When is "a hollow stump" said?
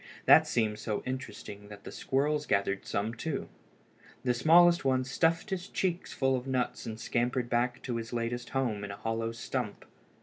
8.89-9.85